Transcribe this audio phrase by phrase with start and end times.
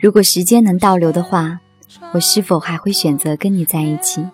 [0.00, 1.58] 如果时间能倒流的话，
[2.12, 4.24] 我是否还会选择跟你在一起？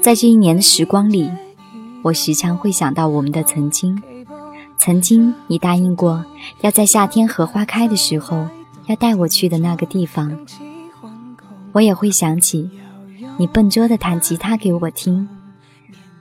[0.00, 1.30] 在这一年的时光里，
[2.02, 4.02] 我时常会想到我们的曾经。
[4.78, 6.24] 曾经，你答应过
[6.62, 8.48] 要在夏天荷花开的时候
[8.86, 10.34] 要带我去的那个地方。
[11.72, 12.70] 我也会想起
[13.36, 15.28] 你笨拙的弹吉他给我听，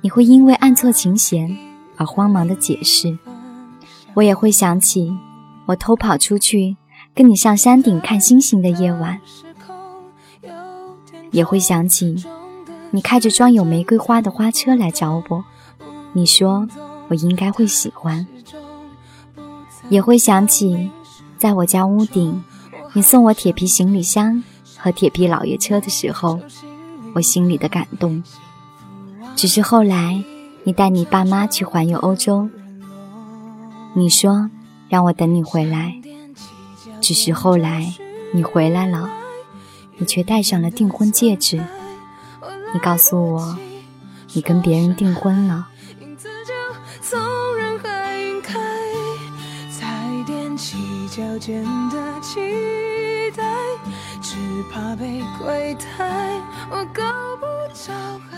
[0.01, 1.57] 你会因为按错琴弦
[1.95, 3.17] 而慌忙的解释。
[4.13, 5.15] 我也会想起
[5.67, 6.75] 我偷跑出去。
[7.16, 9.19] 跟你上山顶看星星的夜晚，
[11.30, 12.16] 也会想起
[12.89, 15.45] 你开着装有玫瑰花的花车来找我。
[16.14, 16.67] 你说
[17.09, 18.25] 我应该会喜欢，
[19.89, 20.89] 也会想起
[21.38, 22.44] 在我家屋顶
[22.94, 24.44] 你送我铁皮行李箱
[24.75, 26.39] 和铁皮老爷车的时候，
[27.14, 28.23] 我心里的感动。
[29.36, 30.23] 只是后来
[30.64, 32.50] 你带你爸妈去环游欧洲，
[33.94, 34.50] 你说
[34.89, 36.00] 让我等你回来。
[37.03, 37.93] 只是后来
[38.31, 39.11] 你回来了，
[39.97, 41.61] 你却戴上了订婚戒指。
[42.73, 43.57] 你告诉我，
[44.31, 45.67] 你跟别人订婚了。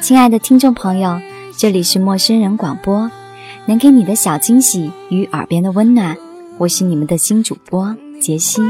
[0.02, 1.22] 亲爱的听众朋友，
[1.56, 3.12] 这里是陌生人广播，
[3.68, 6.18] 能给你的小惊喜与耳边的温暖，
[6.58, 7.96] 我是你们的新主播。
[8.20, 8.62] 杰西。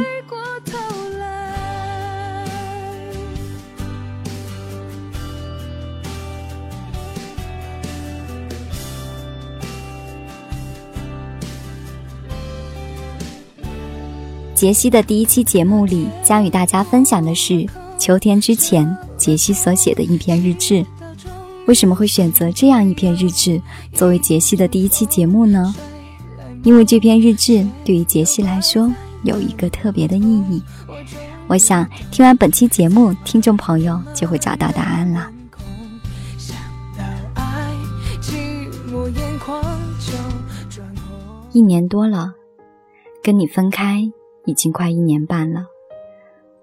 [14.54, 17.68] 杰西的第一期节目里，将与大家分享的是
[18.00, 20.86] 秋天之前杰西所写的一篇日志。
[21.68, 23.62] 为什么会选择这样一篇日志
[23.94, 25.76] 作为杰西的第一期节目呢？
[26.64, 28.92] 因为这篇日志对于杰西来说。
[29.26, 30.64] 有一个特别的意义，
[31.48, 35.32] 我想听完本期节目，听众朋友就会找到答案了。
[41.52, 42.34] 一年多了，
[43.24, 44.02] 跟你分开
[44.46, 45.66] 已经快一年半了，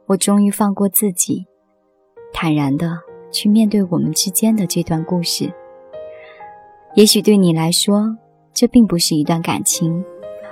[0.07, 1.47] 我终于放过自己，
[2.33, 2.99] 坦然的
[3.33, 5.53] 去面对我们之间的这段故事。
[6.95, 8.17] 也许对你来说，
[8.55, 10.05] 这并不是一段感情，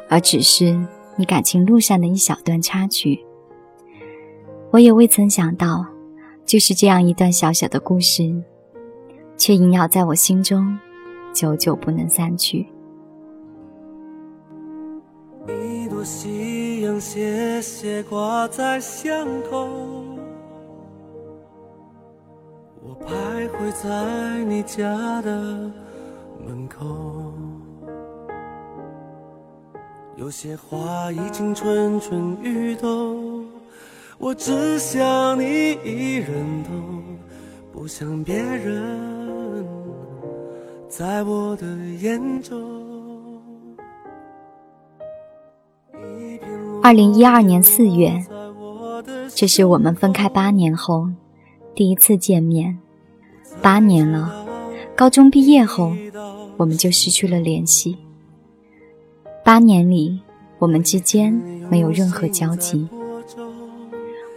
[0.09, 0.77] 而只是……
[1.21, 3.23] 你感情路上的一小段插曲，
[4.71, 5.85] 我也未曾想到，
[6.47, 8.43] 就是这样一段小小的故事，
[9.37, 10.79] 却萦绕在我心中，
[11.35, 12.67] 久久不能散去。
[15.47, 19.69] 一朵夕阳斜斜挂在巷口，
[22.83, 25.71] 我徘徊在你家的
[26.47, 27.35] 门口。
[30.21, 33.43] 有些话已经蠢蠢欲动，
[34.19, 37.03] 我只想你一人懂，
[37.73, 39.67] 不想别人
[40.91, 41.67] 在我的
[42.03, 42.61] 眼中。
[46.83, 48.23] 二零一二年四月，
[49.35, 51.09] 这是我们分开八年后
[51.75, 52.79] 第一次见面。
[53.63, 54.47] 八年了，
[54.95, 55.95] 高中毕业后，
[56.59, 57.97] 我们就失去了联系。
[59.51, 60.21] 八年里，
[60.61, 61.33] 我们之间
[61.69, 62.87] 没有任何交集。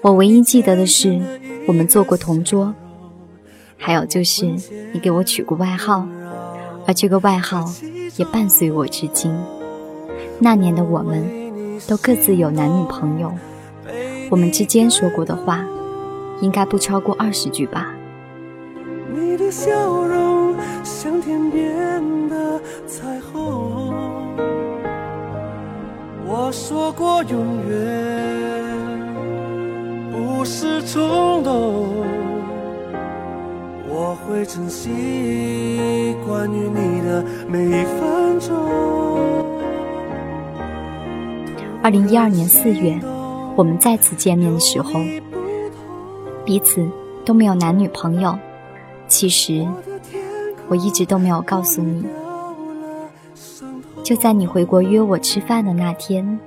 [0.01, 1.21] 我唯一记得的是，
[1.68, 2.74] 我们做过同桌，
[3.77, 4.48] 还有就是
[4.92, 6.07] 你给我取过外号，
[6.88, 7.63] 而这个外号
[8.18, 9.31] 也伴随我至今。
[10.39, 11.24] 那年的我们，
[11.88, 13.31] 都各自有男女朋友，
[14.31, 15.63] 我们之间说过的话，
[16.42, 17.94] 应该不超过二十句吧。
[19.13, 19.71] 你的笑
[20.07, 23.82] 容像天边的彩虹。
[26.35, 29.00] 我说过永远
[30.12, 31.53] 不是冲动，
[33.88, 38.51] 我会珍惜关于你的每一分钟。
[41.83, 43.00] 二零一二年四月，
[43.56, 45.00] 我们再次见面的时候，
[46.44, 46.83] 彼此
[47.24, 48.36] 都没有男女朋友。
[49.07, 49.68] 其实，
[50.68, 52.03] 我一直都没有告诉你。
[54.03, 56.39] 就在你回国约我吃饭的那天，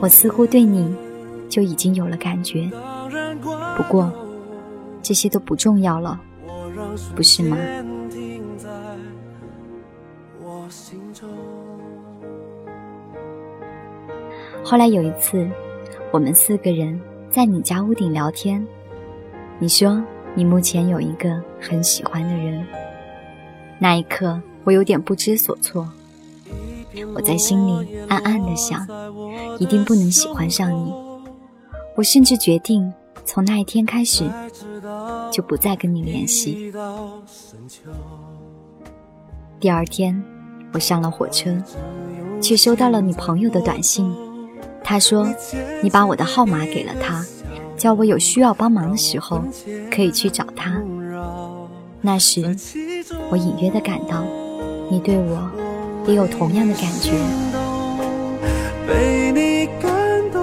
[0.00, 0.94] 我似乎对你
[1.48, 2.70] 就已经有了感觉。
[3.76, 4.12] 不过，
[5.02, 6.20] 这些都不重要了，
[7.16, 7.56] 不是吗？
[14.62, 15.46] 后来有一次，
[16.12, 18.64] 我们四个人在你家屋顶聊天，
[19.58, 20.02] 你说
[20.34, 22.64] 你目前有一个很喜欢的人。
[23.80, 25.86] 那一刻，我有点不知所措。
[27.14, 28.86] 我在心里暗暗的想，
[29.58, 30.92] 一定不能喜欢上你。
[31.96, 32.92] 我甚至决定
[33.24, 34.28] 从那一天开始，
[35.30, 36.72] 就不再跟你联系。
[39.60, 40.22] 第二天，
[40.72, 41.56] 我上了火车，
[42.40, 44.12] 却收到了你朋友的短信。
[44.82, 45.26] 他说，
[45.82, 47.24] 你把我的号码给了他，
[47.76, 49.42] 叫我有需要帮忙的时候
[49.90, 50.82] 可以去找他。
[52.00, 52.54] 那时，
[53.30, 54.22] 我隐约的感到，
[54.90, 55.63] 你对我。
[56.06, 57.12] 也有同样的感觉。
[58.86, 59.90] 被你感
[60.32, 60.40] 动，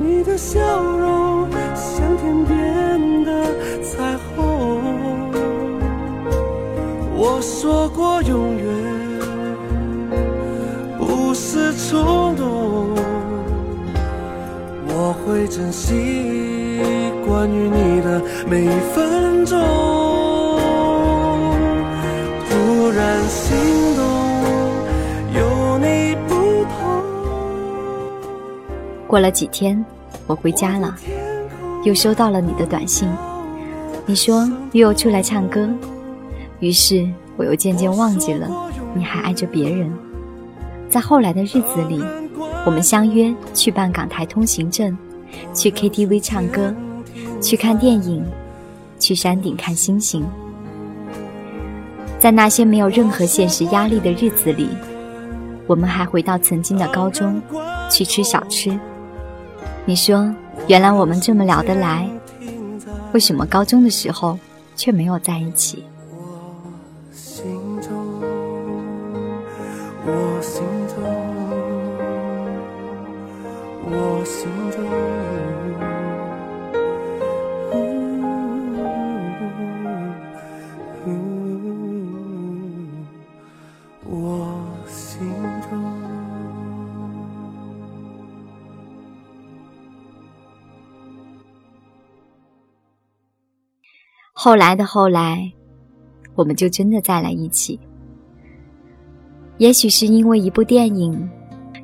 [0.00, 3.44] 你的笑容像天边的
[3.82, 5.32] 彩虹。
[7.16, 8.66] 我说过永远
[10.98, 12.94] 不是冲动，
[14.86, 15.92] 我会珍惜
[17.26, 20.13] 关于你的每一分钟。
[29.14, 29.80] 过了几天，
[30.26, 30.92] 我回家了，
[31.84, 33.08] 又收到了你的短信。
[34.06, 35.70] 你说约我出来唱歌，
[36.58, 38.48] 于是我又渐渐忘记了
[38.92, 39.88] 你还爱着别人。
[40.90, 42.02] 在后来的日子里，
[42.66, 44.98] 我们相约去办港台通行证，
[45.54, 46.74] 去 KTV 唱歌，
[47.40, 48.24] 去看电影，
[48.98, 50.24] 去山顶看星星。
[52.18, 54.70] 在那些没有任何现实压力的日子里，
[55.68, 57.40] 我们还回到曾经的高中，
[57.88, 58.76] 去吃小吃。
[59.86, 60.34] 你说，
[60.66, 62.08] 原来我们这么聊得来，
[63.12, 64.38] 为什么高中的时候
[64.74, 65.84] 却没有在一起？
[73.86, 74.50] 我心
[94.44, 95.50] 后来的后来，
[96.34, 97.80] 我们就真的在了一起。
[99.56, 101.30] 也许是因为一部电影，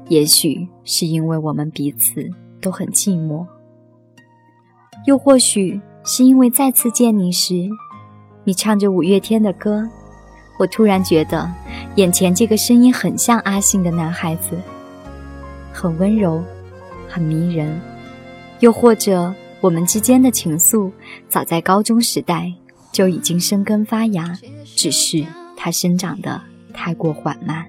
[0.08, 2.22] 也许是因为我们彼此
[2.60, 3.46] 都很寂寞，
[5.06, 7.66] 又或许是因为再次见你时，
[8.44, 9.88] 你唱着五月天的歌，
[10.58, 11.50] 我突然觉得
[11.94, 14.54] 眼前这个声音很像阿信的男孩子，
[15.72, 16.44] 很温柔，
[17.08, 17.80] 很迷人。
[18.58, 19.34] 又或者。
[19.60, 20.90] 我们之间的情愫，
[21.28, 22.50] 早在高中时代
[22.92, 25.24] 就已经生根发芽，只是
[25.56, 26.40] 它生长的
[26.72, 27.66] 太过缓慢。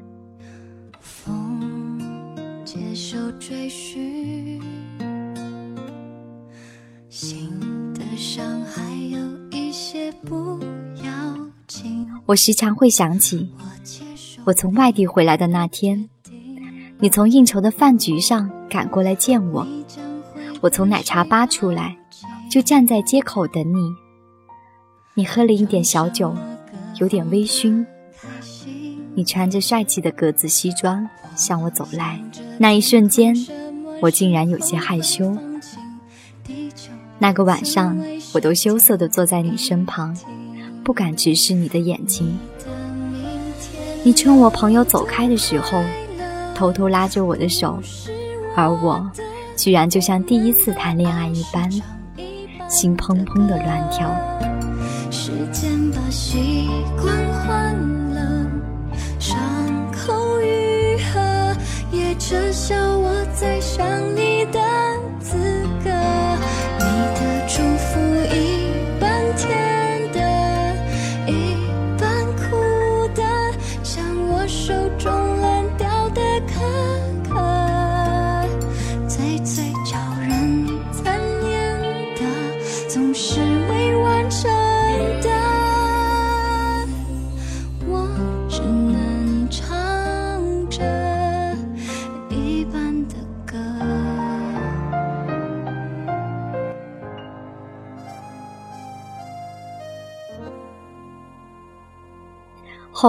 [12.26, 13.50] 我时常会想起，
[14.46, 16.10] 我从外地回来的那天，
[17.00, 19.68] 你从应酬的饭局上赶过来见我。
[20.62, 21.98] 我从奶茶吧出来，
[22.50, 23.96] 就站在街口等你。
[25.16, 26.36] 你喝了一点小酒，
[27.00, 27.84] 有点微醺。
[29.16, 32.24] 你穿着帅气的格子西装向我走来，
[32.60, 33.36] 那一瞬间，
[34.02, 35.36] 我竟然有些害羞。
[37.18, 37.98] 那个晚上，
[38.34, 40.16] 我都羞涩地坐在你身旁，
[40.84, 42.38] 不敢直视你的眼睛。
[44.04, 45.84] 你趁我朋友走开的时候，
[46.54, 47.82] 偷偷拉着我的手，
[48.56, 49.12] 而我。
[49.62, 51.70] 居然就像第一次谈恋爱一般，
[52.68, 54.12] 心砰砰的乱跳。
[55.12, 56.68] 时间把习
[57.00, 57.16] 惯
[57.46, 57.76] 换
[58.10, 58.48] 了，
[59.20, 59.38] 伤
[59.92, 61.56] 口愈合，
[61.92, 63.62] 也撤销我再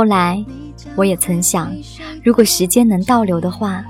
[0.03, 0.45] 后来，
[0.97, 1.73] 我也曾想，
[2.25, 3.85] 如果时间能倒流的话，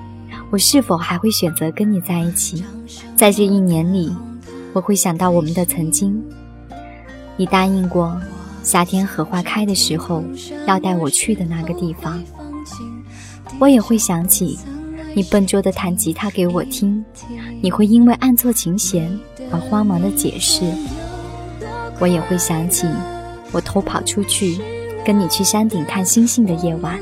[0.51, 2.63] 我是否还会选择跟你在一起？
[3.17, 4.15] 在这一年里，
[4.75, 6.23] 我会想到我们的曾经。
[7.39, 8.21] 你答应过，
[8.63, 10.23] 夏天荷花开的时候
[10.67, 12.23] 要带我去的那个地方。
[13.59, 14.59] 我也会想起，
[15.15, 17.03] 你笨拙的弹吉他给我听，
[17.63, 19.19] 你会因为按错琴弦
[19.51, 20.71] 而慌忙的解释。
[21.99, 22.87] 我也会想起，
[23.51, 24.61] 我偷跑出去。
[25.05, 26.99] 跟你去山顶看星星的夜晚，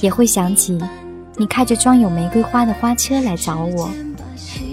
[0.00, 0.78] 也会想起
[1.36, 3.90] 你开着装有玫瑰花的花车来找我。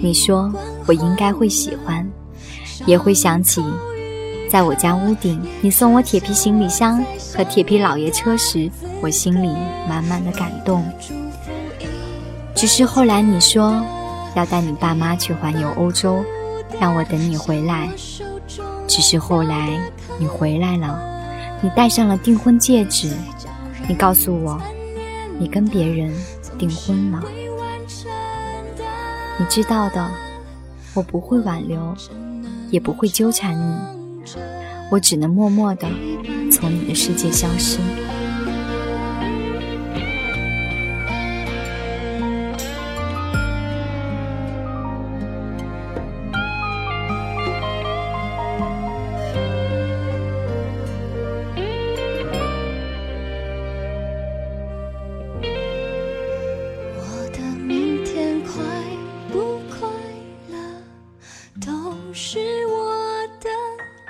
[0.02, 0.52] 你说
[0.86, 2.08] 我应该会喜欢，
[2.86, 3.62] 也会想起
[4.50, 7.04] 在我家屋顶你送我铁皮行李箱
[7.36, 8.70] 和铁皮老爷车时，
[9.02, 9.48] 我心里
[9.88, 10.82] 满满的感动。
[12.54, 13.82] 只是后来你说
[14.34, 16.24] 要带你爸妈去环游欧洲，
[16.80, 17.88] 让我等你回来。
[18.86, 19.78] 只是后来
[20.18, 21.19] 你回来了。
[21.62, 23.12] 你戴上了订婚戒指，
[23.86, 24.60] 你告诉我，
[25.38, 26.10] 你跟别人
[26.58, 27.22] 订婚了。
[29.38, 30.10] 你知道的，
[30.94, 31.94] 我不会挽留，
[32.70, 34.32] 也不会纠缠你，
[34.90, 35.86] 我只能默默的
[36.50, 37.78] 从你的世界消失。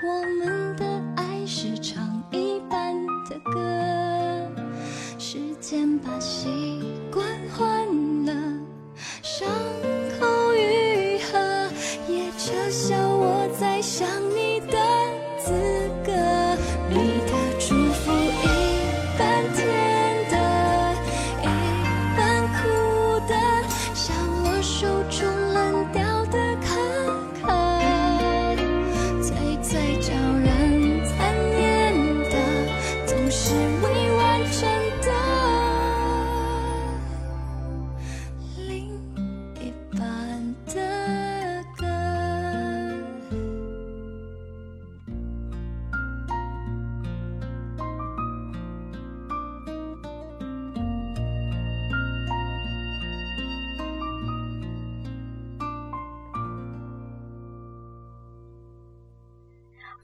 [0.03, 0.50] 我们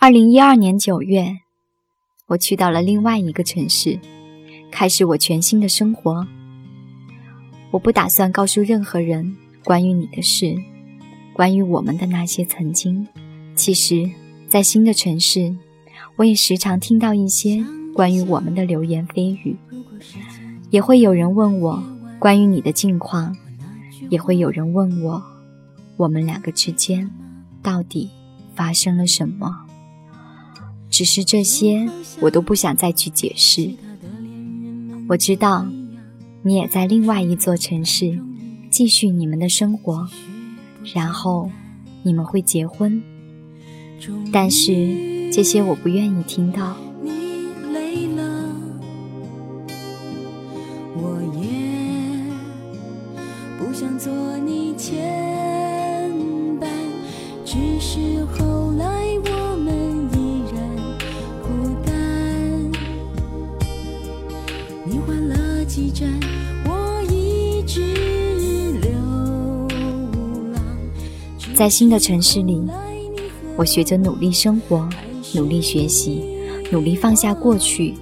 [0.07, 1.37] 二零一二年九月，
[2.29, 3.99] 我去到了另外一个城市，
[4.71, 6.25] 开始我全新的生活。
[7.73, 10.55] 我不打算告诉任何人关于你的事，
[11.33, 13.05] 关于我们的那些曾经。
[13.57, 14.09] 其实，
[14.49, 15.53] 在新的城市，
[16.15, 19.57] 我也时常听到一些关于我们的流言蜚语，
[20.71, 21.83] 也会有人问我
[22.21, 23.37] 关于你的近况，
[24.09, 25.21] 也会有人问我，
[25.97, 27.11] 我们两个之间
[27.61, 28.09] 到底
[28.55, 29.66] 发生了什么。
[30.91, 31.89] 只是这些，
[32.21, 33.71] 我都不想再去解释。
[35.09, 35.67] 我知道，
[36.43, 38.19] 你也在另外一座城市
[38.71, 40.09] 继续你们的生活，
[40.95, 41.51] 然后
[42.03, 43.03] 你们会结婚。
[44.33, 46.77] 但是这些我不愿意听到。
[71.57, 72.63] 在新的城市里，
[73.57, 74.87] 我学着努力生活，
[75.35, 76.23] 努力学习，
[76.71, 77.95] 努力放下过去。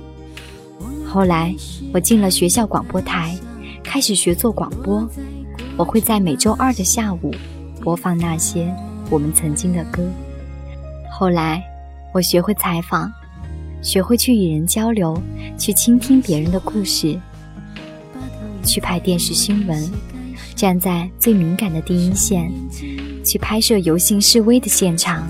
[1.07, 1.55] 后来，
[1.93, 3.39] 我进了学校广播台，
[3.85, 5.09] 开始学做广播。
[5.77, 7.33] 我会在每周二的下午
[7.81, 8.75] 播放那些
[9.09, 10.03] 我们曾经的歌。
[11.13, 11.63] 后来，
[12.13, 13.09] 我学会采访，
[13.81, 15.17] 学会去与人交流，
[15.57, 17.17] 去倾听别人的故事，
[18.65, 19.89] 去拍电视新闻，
[20.57, 22.51] 站在最敏感的第一线。
[23.25, 25.27] 去拍摄游行示威的现场。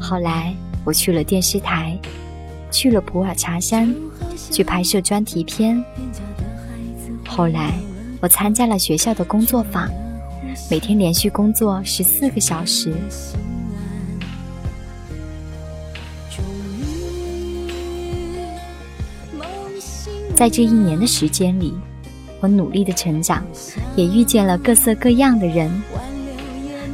[0.00, 1.98] 后来我去了电视台，
[2.70, 3.94] 去了普洱茶山，
[4.50, 5.82] 去拍摄专题片。
[7.26, 7.72] 后来
[8.20, 9.88] 我参加了学校的工作坊，
[10.70, 12.94] 每天连续工作十四个小时。
[20.34, 21.74] 在这一年的时间里，
[22.40, 23.44] 我努力的成长，
[23.96, 25.68] 也遇见了各色各样的人。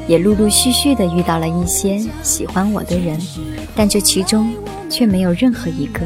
[0.06, 3.18] 也陆陆续续的遇到了一些喜欢我的人，
[3.74, 4.54] 但这其中
[4.90, 6.00] 却没有任何一个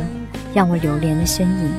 [0.54, 1.70] 让我留恋的身影。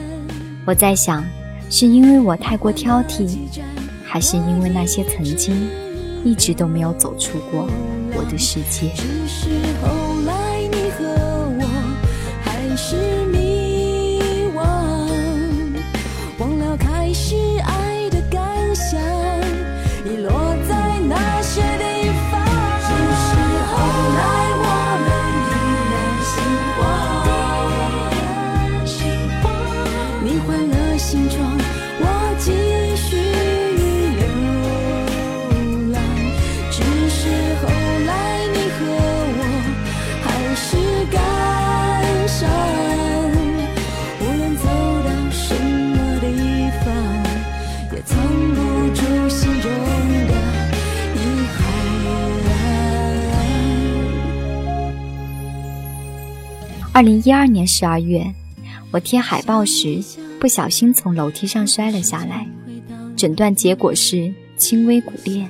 [0.66, 1.24] 我在想，
[1.70, 3.38] 是因为我太过挑剔，
[4.04, 5.56] 还是因为那些曾经
[6.24, 7.68] 一直都没有走出过
[8.14, 8.92] 我的世界？
[57.00, 58.36] 二零一二年十二月，
[58.92, 60.04] 我贴海报时
[60.38, 62.46] 不小心从楼梯上摔了下来，
[63.16, 65.48] 诊断结果是轻微骨裂。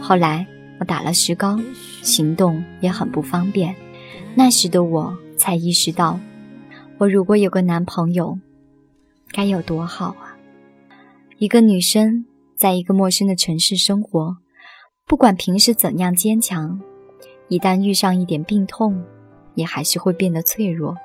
[0.00, 0.46] 后来
[0.78, 1.58] 我打了石膏，
[2.00, 3.74] 行动也很不方便。
[4.36, 6.20] 那时的我才意识到，
[6.98, 8.38] 我如果有个男朋友，
[9.32, 10.38] 该有多好啊！
[11.38, 12.24] 一个女生
[12.54, 14.36] 在一个陌生的城市生活，
[15.08, 16.80] 不管平时怎样坚强，
[17.48, 19.02] 一旦遇上一点病痛，
[19.56, 20.96] 也还是会变得脆弱，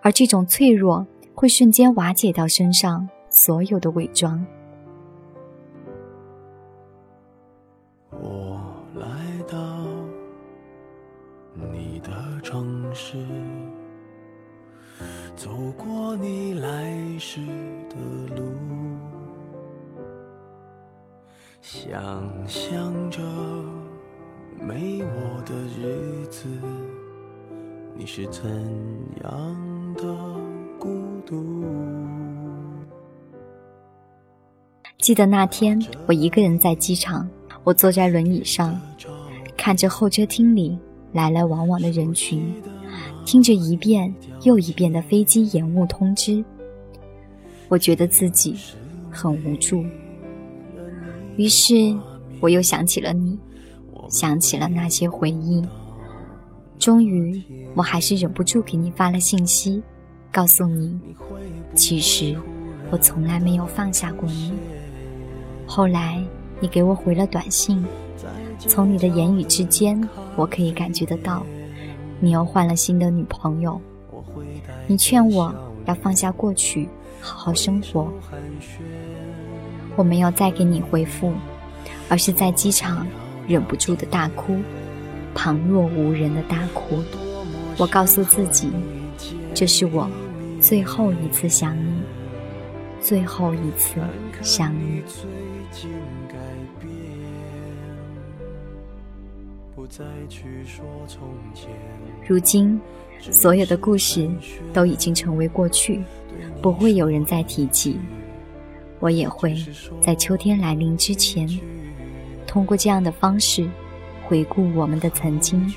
[0.00, 4.42] 而这种脆弱会瞬间瓦解掉身上所有的伪装。
[8.12, 8.58] 我
[8.94, 9.06] 来
[9.46, 9.86] 到
[11.54, 13.18] 你的城市，
[15.36, 17.40] 走过你来时
[17.88, 17.96] 的
[18.36, 18.42] 路，
[21.60, 22.02] 想
[22.46, 23.20] 象着
[24.60, 26.46] 没我的日子，
[28.00, 28.50] 你是怎
[29.22, 30.02] 样的
[30.78, 30.88] 孤
[31.26, 31.62] 独？
[34.96, 37.28] 记得那天，我一个人在机场，
[37.62, 38.80] 我坐在轮椅上，
[39.54, 40.78] 看着候车厅里
[41.12, 42.50] 来来往往的人群，
[43.26, 46.42] 听着一遍又一遍的飞机延误通知，
[47.68, 48.56] 我觉得自己
[49.10, 49.84] 很无助。
[51.36, 51.94] 于是，
[52.40, 53.38] 我又想起了你，
[54.08, 55.62] 想起了那些回忆。
[56.80, 57.42] 终于，
[57.74, 59.82] 我还是忍不住给你发了信息，
[60.32, 60.98] 告诉你，
[61.74, 62.34] 其实
[62.90, 64.54] 我从来没有放下过你。
[65.66, 66.24] 后来，
[66.58, 67.84] 你给我回了短信，
[68.58, 71.44] 从你的言语之间，我可以感觉得到，
[72.18, 73.78] 你又换了新的女朋友。
[74.86, 76.88] 你劝我要放下过去，
[77.20, 78.10] 好好生活。
[79.96, 81.34] 我没有再给你回复，
[82.08, 83.06] 而是在机场
[83.46, 84.56] 忍不住的大哭，
[85.34, 87.02] 旁若无人的大哭。
[87.78, 88.70] 我告诉自己，
[89.54, 90.10] 这是我
[90.60, 92.02] 最后一次想你，
[93.00, 94.00] 最后一次
[94.42, 95.02] 想你。
[102.26, 102.80] 如今，
[103.20, 104.30] 所有的故事
[104.72, 106.02] 都已经成为过去，
[106.62, 107.98] 不会有人再提起。
[108.98, 109.56] 我也会
[110.02, 111.48] 在秋天来临之前，
[112.46, 113.66] 通过这样的方式
[114.30, 115.74] 回顾我们的曾经，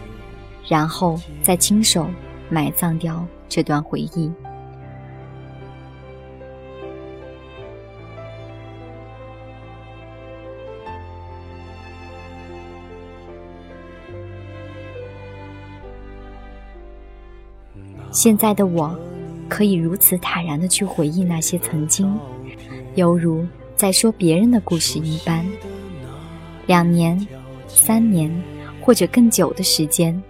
[0.67, 2.05] 然后再亲手
[2.49, 4.31] 埋葬掉这段回忆。
[18.11, 18.95] 现在的我，
[19.49, 22.15] 可以如此坦然的去回忆那些曾经，
[22.93, 23.43] 犹如
[23.75, 25.43] 在说别人的故事一般。
[26.67, 27.27] 两年、
[27.75, 28.31] 三年，
[28.81, 30.21] 或者更久的时间，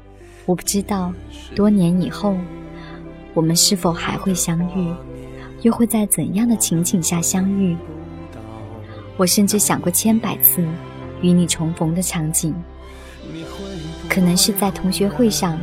[0.45, 1.13] 我不知道
[1.55, 2.35] 多年以后，
[3.33, 4.93] 我们是否还会相遇，
[5.61, 7.75] 又会在怎样的情景下相遇。
[9.17, 10.65] 我甚至想过千百次
[11.21, 12.53] 与你重逢的场景，
[14.09, 15.59] 可能是在同学会上。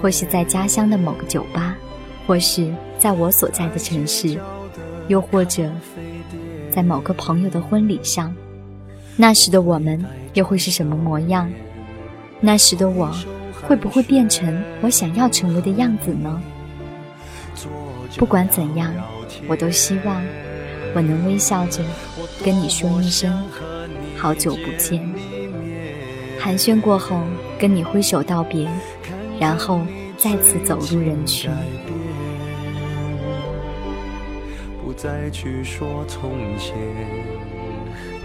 [0.00, 1.76] 或是在家乡的某个酒吧，
[2.26, 4.38] 或是在我所在的城市，
[5.08, 5.70] 又或者
[6.70, 8.34] 在某个朋友的婚礼上，
[9.16, 11.50] 那时的我们又会是什么模样？
[12.40, 13.14] 那时的我
[13.62, 16.42] 会不会变成我想要成为的样子呢？
[18.16, 18.92] 不管怎样，
[19.46, 20.22] 我都希望
[20.94, 21.82] 我能微笑着
[22.44, 23.30] 跟你说一声
[24.16, 25.06] “好久不见”，
[26.40, 27.20] 寒暄过后
[27.58, 28.68] 跟你挥手道别。
[29.38, 29.80] 然后
[30.18, 31.50] 再次走入人群，
[34.84, 36.74] 不再去说从前，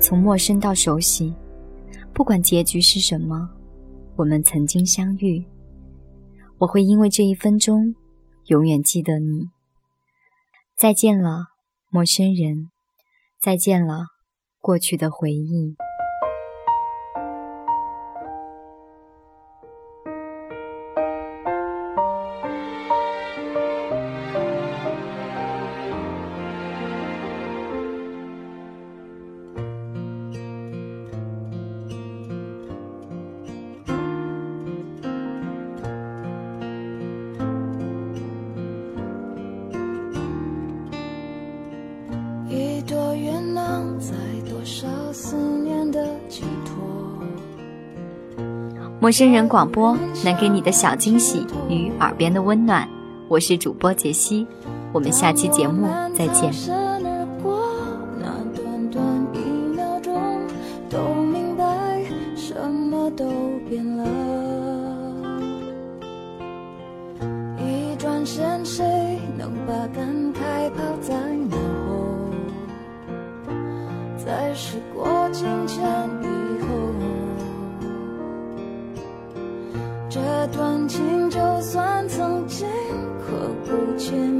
[0.00, 1.34] 从陌生到熟悉，
[2.14, 3.50] 不管结局是什么，
[4.16, 5.44] 我们曾经相遇。
[6.58, 7.94] 我会因为这一分钟，
[8.46, 9.50] 永远记得你。
[10.74, 11.48] 再见了，
[11.90, 12.70] 陌生人。
[13.40, 14.06] 再见了，
[14.58, 15.76] 过去的回忆。
[49.10, 52.88] 陌生人广播能给你的小惊喜与耳边的温暖，
[53.26, 54.46] 我是主播杰西，
[54.92, 56.89] 我们下期节目再见。
[81.60, 82.66] 算曾经
[83.18, 84.39] 阔步前